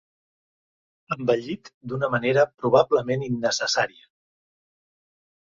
Embellit 1.15 1.69
d'una 1.91 2.09
manera 2.15 2.47
probablement 2.63 3.27
innecessària. 3.27 4.09